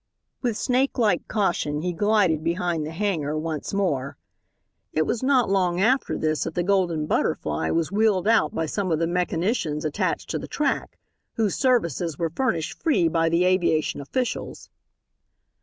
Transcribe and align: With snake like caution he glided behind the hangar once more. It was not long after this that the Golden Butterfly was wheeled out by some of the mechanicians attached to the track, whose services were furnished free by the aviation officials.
With 0.41 0.57
snake 0.57 0.97
like 0.97 1.27
caution 1.27 1.81
he 1.83 1.93
glided 1.93 2.43
behind 2.43 2.87
the 2.87 2.91
hangar 2.91 3.37
once 3.37 3.71
more. 3.71 4.17
It 4.93 5.05
was 5.05 5.21
not 5.21 5.47
long 5.47 5.79
after 5.79 6.17
this 6.17 6.43
that 6.45 6.55
the 6.55 6.63
Golden 6.63 7.05
Butterfly 7.05 7.69
was 7.69 7.91
wheeled 7.91 8.27
out 8.27 8.51
by 8.51 8.65
some 8.65 8.91
of 8.91 8.97
the 8.97 9.05
mechanicians 9.05 9.85
attached 9.85 10.31
to 10.31 10.39
the 10.39 10.47
track, 10.47 10.97
whose 11.35 11.53
services 11.55 12.17
were 12.17 12.31
furnished 12.31 12.81
free 12.81 13.09
by 13.09 13.29
the 13.29 13.43
aviation 13.45 14.01
officials. 14.01 14.71